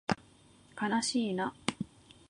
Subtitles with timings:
[0.73, 1.53] かなしいな